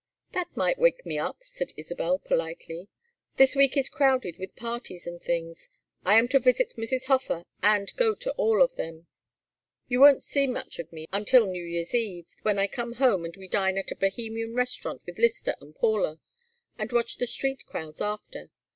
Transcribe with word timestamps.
"That 0.31 0.57
might 0.57 0.79
wake 0.79 1.05
me 1.05 1.19
up," 1.19 1.43
said 1.43 1.73
Isabel, 1.77 2.17
politely. 2.17 2.87
"This 3.35 3.55
week 3.55 3.77
is 3.77 3.87
crowded 3.87 4.39
with 4.39 4.55
parties 4.55 5.05
and 5.05 5.21
things. 5.21 5.69
I 6.03 6.17
am 6.17 6.27
to 6.29 6.39
visit 6.39 6.73
Mrs. 6.75 7.05
Hofer 7.05 7.45
and 7.61 7.95
go 7.97 8.15
to 8.15 8.31
all 8.31 8.63
of 8.63 8.75
them. 8.77 9.05
You 9.87 9.99
won't 9.99 10.23
see 10.23 10.47
much 10.47 10.79
of 10.79 10.91
me 10.91 11.05
until 11.13 11.45
New 11.45 11.63
Year's 11.63 11.93
eve, 11.93 12.35
when 12.41 12.57
I 12.57 12.65
come 12.65 12.93
home 12.93 13.25
and 13.25 13.37
we 13.37 13.47
dine 13.47 13.77
at 13.77 13.91
a 13.91 13.95
Bohemian 13.95 14.55
restaurant 14.55 15.03
with 15.05 15.19
Lyster 15.19 15.53
and 15.61 15.75
Paula, 15.75 16.19
and 16.79 16.91
watch 16.91 17.17
the 17.17 17.27
street 17.27 17.67
crowds 17.67 18.01
after. 18.01 18.49